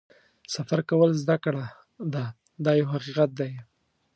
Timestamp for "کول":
0.89-1.11